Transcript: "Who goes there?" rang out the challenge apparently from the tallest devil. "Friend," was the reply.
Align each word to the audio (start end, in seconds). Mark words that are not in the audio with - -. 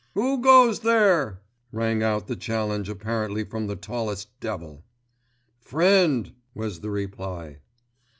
"Who 0.15 0.41
goes 0.41 0.79
there?" 0.79 1.41
rang 1.71 2.01
out 2.01 2.25
the 2.25 2.35
challenge 2.35 2.89
apparently 2.89 3.43
from 3.43 3.67
the 3.67 3.75
tallest 3.75 4.29
devil. 4.39 4.83
"Friend," 5.59 6.33
was 6.55 6.79
the 6.79 6.89
reply. 6.89 7.59